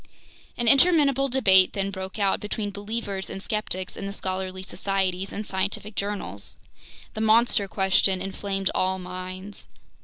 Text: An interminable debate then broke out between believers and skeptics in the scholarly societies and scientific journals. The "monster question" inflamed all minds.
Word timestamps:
An 0.57 0.67
interminable 0.67 1.29
debate 1.29 1.73
then 1.73 1.91
broke 1.91 2.17
out 2.17 2.39
between 2.39 2.71
believers 2.71 3.29
and 3.29 3.39
skeptics 3.39 3.95
in 3.95 4.07
the 4.07 4.11
scholarly 4.11 4.63
societies 4.63 5.31
and 5.31 5.45
scientific 5.45 5.93
journals. 5.93 6.57
The 7.13 7.21
"monster 7.21 7.67
question" 7.67 8.19
inflamed 8.19 8.71
all 8.73 8.97
minds. 8.97 9.67